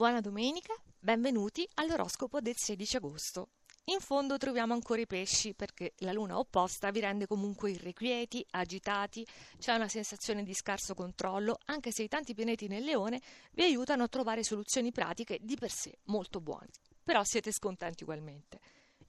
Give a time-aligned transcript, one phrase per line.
[0.00, 3.48] Buona domenica, benvenuti all'oroscopo del 16 agosto.
[3.92, 9.26] In fondo troviamo ancora i pesci perché la luna opposta vi rende comunque irrequieti, agitati,
[9.58, 13.20] c'è una sensazione di scarso controllo, anche se i tanti pianeti nel leone
[13.52, 16.70] vi aiutano a trovare soluzioni pratiche di per sé molto buone.
[17.04, 18.58] Però siete scontenti ugualmente.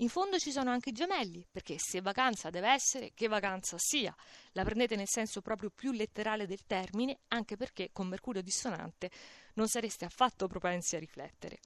[0.02, 4.16] In fondo ci sono anche i gemelli, perché se vacanza deve essere, che vacanza sia.
[4.54, 9.12] La prendete nel senso proprio più letterale del termine, anche perché con Mercurio dissonante
[9.54, 11.60] non sareste affatto propensi a riflettere.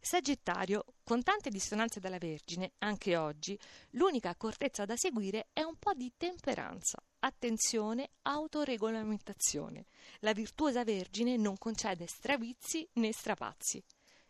[0.00, 3.58] Sagittario, con tante dissonanze dalla Vergine, anche oggi,
[3.90, 6.98] l'unica accortezza da seguire è un po' di temperanza.
[7.18, 9.84] Attenzione, autoregolamentazione.
[10.20, 13.84] La virtuosa Vergine non concede stravizi né strapazzi.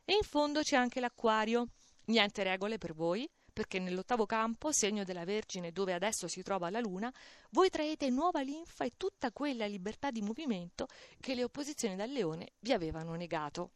[0.05, 1.69] E in fondo c'è anche l'Acquario.
[2.07, 6.81] Niente regole per voi, perché nell'ottavo campo, segno della Vergine dove adesso si trova la
[6.81, 7.13] Luna,
[7.51, 10.87] voi traete nuova linfa e tutta quella libertà di movimento
[11.21, 13.73] che le opposizioni dal Leone vi avevano negato.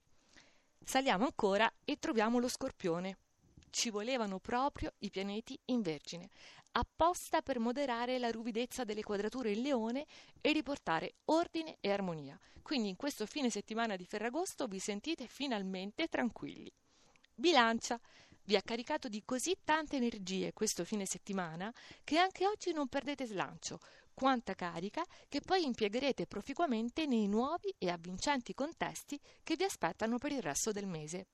[0.82, 3.18] Saliamo ancora e troviamo lo Scorpione.
[3.70, 6.30] Ci volevano proprio i pianeti in Vergine,
[6.72, 10.06] apposta per moderare la ruvidezza delle quadrature in Leone
[10.40, 12.38] e riportare ordine e armonia.
[12.62, 16.72] Quindi in questo fine settimana di Ferragosto vi sentite finalmente tranquilli.
[17.34, 18.00] Bilancia
[18.46, 23.26] vi ha caricato di così tante energie questo fine settimana che anche oggi non perdete
[23.26, 23.78] slancio,
[24.14, 30.32] quanta carica che poi impiegherete proficuamente nei nuovi e avvincenti contesti che vi aspettano per
[30.32, 31.26] il resto del mese.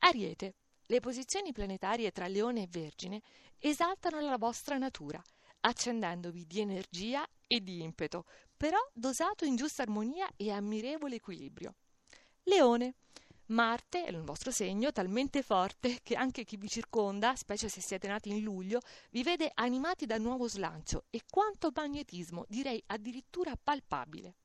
[0.00, 0.54] Ariete.
[0.86, 3.22] Le posizioni planetarie tra Leone e Vergine
[3.58, 5.22] esaltano la vostra natura,
[5.60, 8.24] accendendovi di energia e di impeto,
[8.56, 11.76] però dosato in giusta armonia e ammirevole equilibrio.
[12.42, 12.94] Leone.
[13.50, 18.06] Marte è il vostro segno talmente forte che anche chi vi circonda, specie se siete
[18.06, 24.36] nati in luglio, vi vede animati da nuovo slancio e quanto magnetismo, direi addirittura palpabile.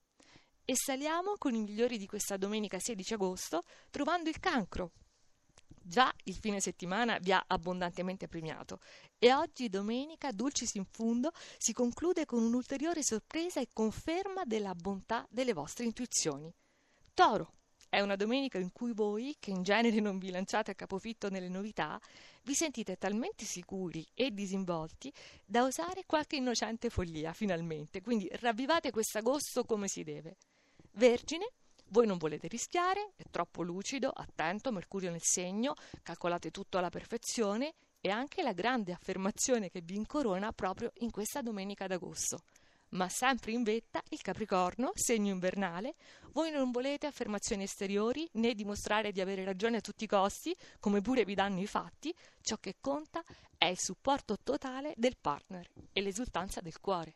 [0.65, 4.93] E saliamo con i migliori di questa domenica 16 agosto, trovando il cancro.
[5.67, 8.79] Già il fine settimana vi ha abbondantemente premiato
[9.19, 15.27] e oggi domenica, dulcis in fundo, si conclude con un'ulteriore sorpresa e conferma della bontà
[15.29, 16.51] delle vostre intuizioni.
[17.13, 17.53] Toro,
[17.95, 21.47] è una domenica in cui voi, che in genere non vi lanciate a capofitto nelle
[21.47, 21.97] novità,
[22.43, 25.13] vi sentite talmente sicuri e disinvolti
[25.45, 28.01] da osare qualche innocente follia, finalmente.
[28.01, 30.35] Quindi ravvivate quest'agosto come si deve.
[30.91, 31.53] Vergine,
[31.91, 35.73] voi non volete rischiare, è troppo lucido, attento, Mercurio nel segno,
[36.03, 41.41] calcolate tutto alla perfezione e anche la grande affermazione che vi incorona proprio in questa
[41.41, 42.41] domenica d'agosto
[42.95, 45.95] ma sempre in vetta il Capricorno, segno invernale.
[46.31, 51.01] Voi non volete affermazioni esteriori né dimostrare di avere ragione a tutti i costi, come
[51.01, 52.13] pure vi danno i fatti.
[52.41, 53.23] Ciò che conta
[53.57, 57.13] è il supporto totale del partner e l'esultanza del cuore.